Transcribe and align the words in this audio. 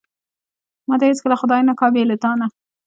ما 0.87 0.95
دې 0.99 1.05
هیڅکله 1.11 1.35
خدای 1.41 1.61
نه 1.69 1.73
کا 1.79 1.87
بې 1.93 2.03
له 2.09 2.15
تانه. 2.23 2.47